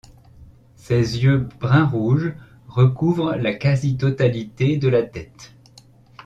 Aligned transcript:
Ses 0.77 1.19
yeux 1.23 1.47
brun-rouge 1.59 2.33
recouvrent 2.67 3.35
la 3.35 3.53
quasi-totalité 3.53 4.77
de 4.77 4.87
la 4.87 5.03
tête. 5.03 5.53